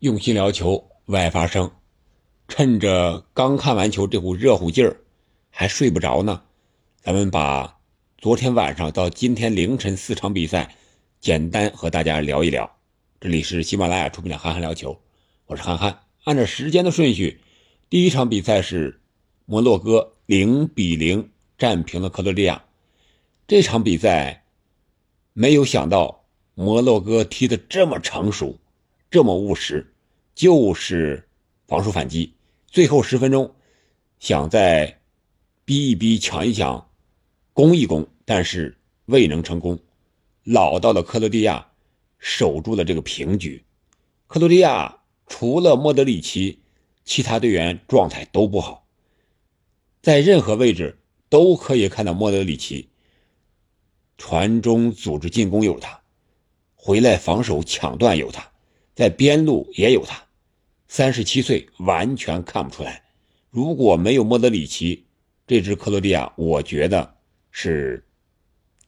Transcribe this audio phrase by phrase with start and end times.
[0.00, 1.68] 用心聊球，外发声。
[2.46, 4.96] 趁着刚看完球这股热乎劲儿，
[5.50, 6.40] 还睡不着呢，
[7.00, 7.80] 咱们把
[8.16, 10.72] 昨天晚上到今天凌晨四场比赛
[11.18, 12.70] 简单和大家聊一聊。
[13.18, 14.92] 这里是喜马拉雅出品的《憨憨聊球》，
[15.46, 15.98] 我是憨憨。
[16.22, 17.40] 按照时间的顺序，
[17.90, 19.00] 第一场比赛是
[19.46, 21.28] 摩洛哥零比零
[21.58, 22.62] 战平了克罗地亚。
[23.48, 24.44] 这场比赛
[25.32, 26.24] 没有想到
[26.54, 28.60] 摩洛哥踢得这么成熟，
[29.10, 29.94] 这么务实，
[30.34, 31.28] 就是
[31.66, 32.34] 防守反击。
[32.66, 33.54] 最后十分钟，
[34.18, 35.00] 想再
[35.64, 36.90] 逼一逼、抢一抢、
[37.52, 39.78] 攻一攻，但是未能成功。
[40.44, 41.66] 老道的克罗地亚
[42.18, 43.64] 守住了这个平局。
[44.26, 46.60] 克罗地亚除了莫德里奇，
[47.04, 48.86] 其他队员状态都不好。
[50.02, 50.98] 在任何位置
[51.28, 52.88] 都可以看到莫德里奇
[54.16, 56.00] 传中组织进攻有他，
[56.74, 58.50] 回来防守抢断有他，
[58.98, 60.20] 在边路也有他。
[60.88, 63.04] 三十七岁，完全看不出来。
[63.48, 65.04] 如果没有莫德里奇，
[65.46, 67.14] 这支克罗地亚，我觉得
[67.52, 68.04] 是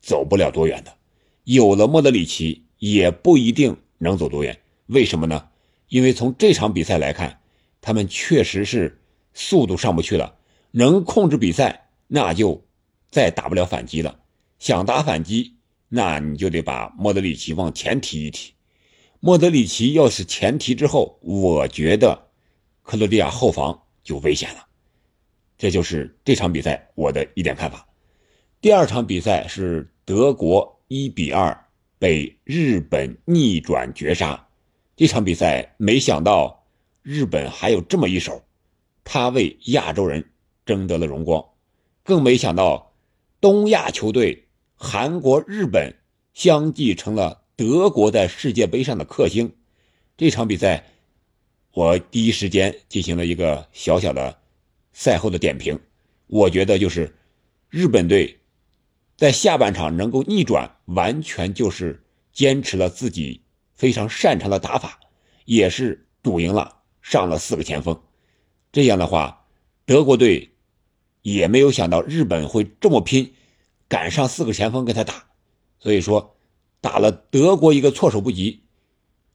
[0.00, 0.96] 走不了多远的。
[1.44, 4.58] 有了莫德里奇，也不一定能走多远。
[4.86, 5.46] 为什么呢？
[5.88, 7.40] 因为从这场比赛来看，
[7.82, 8.98] 他们确实是
[9.34, 10.36] 速度上不去了。
[10.70, 12.64] 能控制比赛，那就
[13.10, 14.18] 再打不了反击了。
[14.58, 15.56] 想打反击，
[15.90, 18.54] 那你就得把莫德里奇往前提一提。
[19.20, 22.28] 莫德里奇要是前提之后，我觉得
[22.82, 24.66] 克罗地亚后防就危险了。
[25.56, 27.84] 这就是这场比赛我的一点看法。
[28.60, 31.66] 第二场比赛是德国一比二
[31.98, 34.46] 被日本逆转绝杀。
[34.94, 36.64] 这场比赛没想到
[37.02, 38.40] 日本还有这么一手，
[39.02, 40.24] 他为亚洲人
[40.64, 41.44] 争得了荣光。
[42.04, 42.94] 更没想到
[43.40, 45.92] 东亚球队韩国、日本
[46.34, 47.42] 相继成了。
[47.58, 49.52] 德国在世界杯上的克星，
[50.16, 50.84] 这场比赛
[51.72, 54.38] 我第一时间进行了一个小小的
[54.92, 55.76] 赛后的点评。
[56.28, 57.12] 我觉得就是
[57.68, 58.38] 日本队
[59.16, 62.00] 在下半场能够逆转，完全就是
[62.32, 63.42] 坚持了自己
[63.74, 65.00] 非常擅长的打法，
[65.44, 68.00] 也是赌赢了，上了四个前锋。
[68.70, 69.48] 这样的话，
[69.84, 70.48] 德国队
[71.22, 73.34] 也没有想到日本会这么拼，
[73.88, 75.26] 赶上四个前锋跟他打，
[75.80, 76.36] 所以说。
[76.80, 78.62] 打了德国一个措手不及，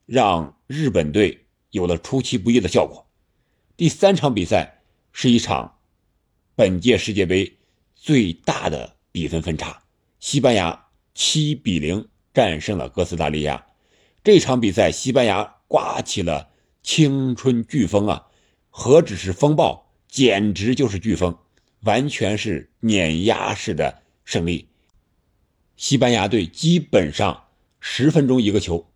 [0.05, 3.05] 让日本队有了出其不意的效果。
[3.75, 4.81] 第三场比赛
[5.11, 5.77] 是一场
[6.55, 7.57] 本届世界杯
[7.95, 9.83] 最大的比分分差，
[10.19, 13.65] 西班牙七比零战胜了哥斯达黎加。
[14.23, 16.49] 这场比赛，西班牙刮起了
[16.81, 18.27] 青春飓风啊！
[18.69, 21.37] 何止是风暴，简直就是飓风，
[21.81, 24.67] 完全是碾压式的胜利。
[25.83, 27.47] 西班牙队基本上
[27.81, 28.87] 十分钟一个球，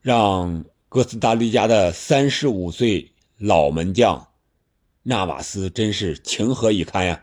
[0.00, 4.30] 让哥斯达黎加的三十五岁老门将
[5.04, 7.22] 纳瓦斯真是情何以堪呀！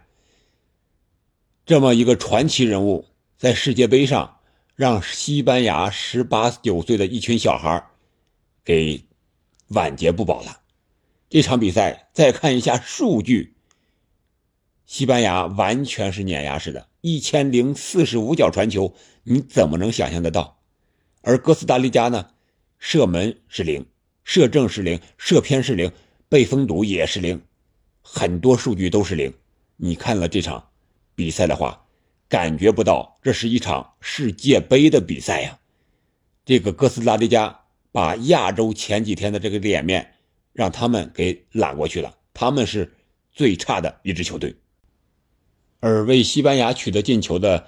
[1.65, 4.39] 这么一个传奇人物，在世界杯上
[4.75, 7.85] 让西班牙十八九岁的一群小孩
[8.63, 9.03] 给
[9.67, 10.61] 晚节不保了。
[11.27, 13.57] 这场比赛再看一下数据，
[14.85, 16.87] 西班牙完全是碾压式的。
[17.07, 20.59] 一千零四十五脚传球，你怎么能想象得到？
[21.21, 22.31] 而哥斯达黎加呢？
[22.79, 23.85] 射门是零，
[24.25, 25.89] 射正是零，射偏是零，
[26.27, 27.41] 被封堵也是零，
[28.01, 29.33] 很多数据都是零。
[29.77, 30.67] 你看了这场
[31.15, 31.81] 比赛的话，
[32.27, 35.57] 感觉不到这是一场世界杯的比赛呀。
[36.43, 37.57] 这个哥斯达黎加
[37.93, 40.15] 把亚洲前几天的这个脸面
[40.51, 42.93] 让他们给揽过去了，他们是
[43.31, 44.53] 最差的一支球队。
[45.79, 47.67] 而为西班牙取得进球的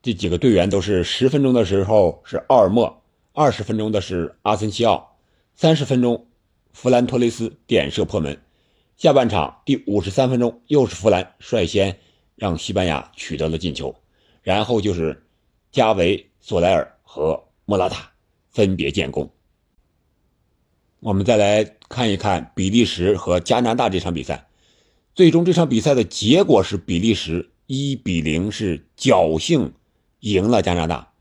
[0.00, 5.16] 这几个队员都是十分钟的时候是奥尔莫，二十分钟的是阿森西奥，
[5.54, 6.26] 三十分钟
[6.72, 8.40] 弗兰托雷斯点射破门。
[8.96, 11.98] 下半场第五十三分钟又是弗兰率先
[12.36, 13.94] 让西班牙取得了进球，
[14.42, 15.24] 然后就是
[15.72, 18.12] 加维、索莱尔和莫拉塔
[18.50, 19.28] 分别建功。
[21.00, 24.46] 我们再来看一看比利时和加拿大这场比赛。
[25.14, 29.74] 最终这场比赛的结果是比利时一比零是侥幸
[30.20, 31.12] 赢了加拿大。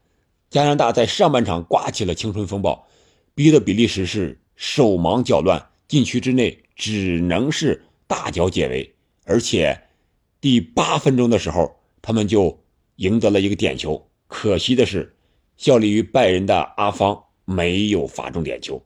[0.50, 2.88] 加拿大在上半场刮起了青春风暴，
[3.36, 8.96] 逼得比利时是手忙脚乱，禁区之内只能是大脚解围。
[9.26, 9.78] 而且
[10.40, 12.64] 第八分钟的时候，他们就
[12.96, 14.10] 赢得了一个点球。
[14.28, 15.14] 可惜的是，
[15.58, 18.82] 效力于拜仁的阿方没有罚中点球，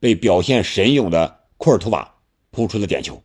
[0.00, 2.14] 被表现神勇的库尔图瓦
[2.50, 3.22] 扑出了点球。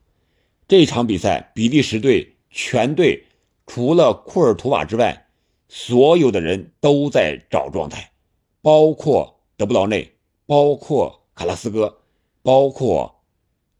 [0.71, 3.25] 这场比赛，比利时队全队
[3.67, 5.27] 除了库尔图瓦之外，
[5.67, 8.13] 所有的人都在找状态，
[8.61, 10.13] 包括德布劳内，
[10.45, 11.97] 包括卡拉斯哥，
[12.41, 13.21] 包括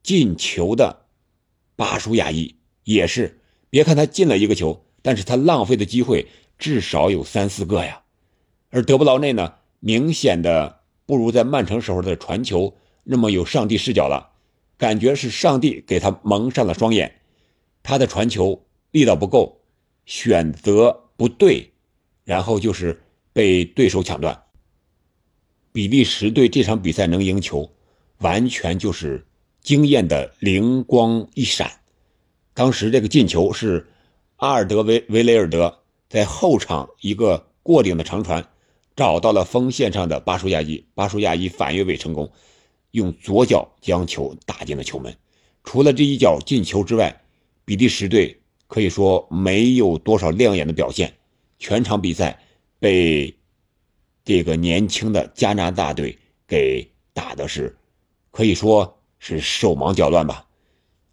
[0.04, 1.06] 进球的
[1.78, 3.40] 巴舒亚伊也是。
[3.70, 6.28] 别看他进了一个球，但是他浪费的机会
[6.58, 8.02] 至少有三四个呀。
[8.70, 14.31] 而德布劳内呢，明显的不如在曼城时候的传球那么有上帝视角了，
[14.82, 17.22] 感觉是上帝给他蒙上了双眼。
[17.84, 19.62] 他的传球力道不够，
[20.08, 21.72] 选择不对，
[22.24, 23.00] 然后就是
[23.32, 24.42] 被对手抢断。
[25.72, 27.72] 比利时队这场比赛能赢球，
[28.22, 29.24] 完全就是
[29.62, 31.72] 经验的灵光一闪。
[32.56, 33.88] 当时这个进球是
[34.38, 35.78] 阿尔德维维雷尔德
[36.10, 38.44] 在后场一个过顶的长传，
[38.96, 42.32] 找到了锋线上的巴舒亚伊，巴舒亚伊反越位成功，
[42.92, 45.16] 用左脚将球打进了球门。
[45.64, 47.22] 除了这一脚进球之外，
[47.66, 51.14] 比利时队可以说没有多少亮眼的表现，
[51.60, 52.40] 全场比赛
[52.80, 53.36] 被
[54.24, 56.18] 这个年轻的加拿大队
[56.48, 57.78] 给打的是
[58.32, 60.48] 可以说是手忙脚乱吧。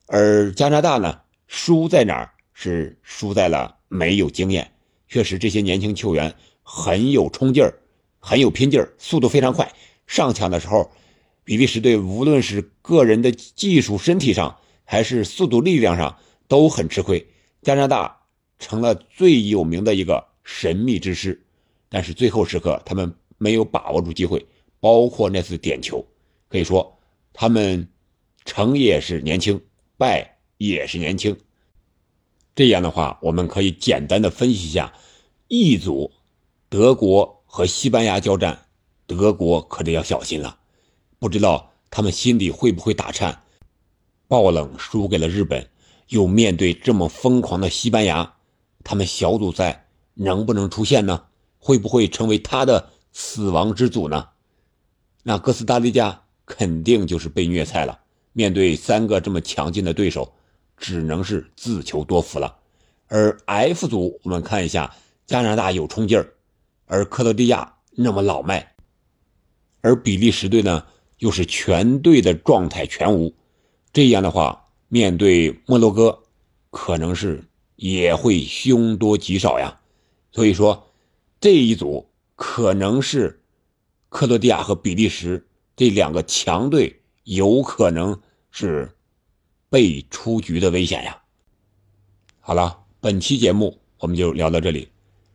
[0.06, 1.20] 而加拿大呢？
[1.46, 2.32] 输在哪儿？
[2.54, 4.72] 是输在了没有经验。
[5.06, 7.78] 确实，这些年轻球员很有冲劲儿，
[8.18, 9.72] 很有拼劲儿，速度非常快。
[10.06, 10.90] 上抢的时候，
[11.48, 17.26] 比利时队无论是个人的技术、身体上，还是速度、力量上，都很吃亏。
[17.62, 18.20] 加拿大
[18.58, 21.42] 成了最有名的一个神秘之师，
[21.88, 24.44] 但是最后时刻他们没有把握住机会，
[24.78, 26.06] 包括那次点球。
[26.50, 26.98] 可以说，
[27.32, 27.88] 他们
[28.44, 29.58] 成也是年轻，
[29.96, 30.34] 败。
[30.58, 31.38] 也是年轻，
[32.56, 34.92] 这样的话，我们可以简单的分析一下
[35.46, 36.10] ，E 组
[36.68, 38.66] 德国和西班牙交战，
[39.06, 40.58] 德国可得要小心了，
[41.18, 43.42] 不知道他们心里会不会打颤。
[44.26, 45.68] 爆冷输给了日本，
[46.08, 48.34] 又面对这么疯狂的西班牙，
[48.84, 51.24] 他们小组赛能不能出现呢？
[51.58, 54.28] 会不会成为他的死亡之组呢？
[55.22, 58.00] 那哥斯达黎加肯定就是被虐菜了。
[58.32, 60.32] 面对三个这么强劲的对手。
[60.80, 62.56] 只能是自求多福了。
[63.08, 64.94] 而 F 组，我们看一下，
[65.26, 66.34] 加拿大有冲劲儿，
[66.86, 68.76] 而克罗地亚那么老迈，
[69.80, 70.86] 而比利时队呢
[71.18, 73.34] 又是全队的状态全无。
[73.92, 76.22] 这样的话，面对摩洛哥，
[76.70, 77.44] 可能是
[77.76, 79.80] 也会凶多吉少呀。
[80.32, 80.88] 所以说，
[81.40, 83.42] 这一组可能是
[84.08, 88.20] 克罗地亚和比利时这两个强队有可能
[88.50, 88.94] 是。
[89.70, 91.20] 被出局的危险呀！
[92.40, 94.88] 好了，本期节目我们就聊到这里。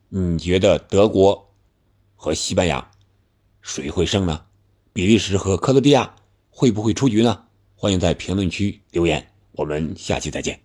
[0.09, 1.53] 你觉得德国
[2.15, 2.89] 和西班牙
[3.61, 4.43] 谁会胜呢？
[4.93, 6.15] 比利时和克罗地亚
[6.51, 7.45] 会不会出局呢？
[7.75, 9.27] 欢迎在评论区留言。
[9.53, 10.62] 我们下期再见。